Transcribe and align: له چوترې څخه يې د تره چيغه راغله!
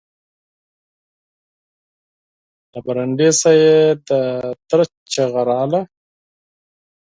له 2.71 2.79
چوترې 2.83 3.29
څخه 3.39 3.49
يې 3.61 3.77
د 4.07 4.09
تره 4.67 4.85
چيغه 5.11 5.41
راغله! 5.49 5.81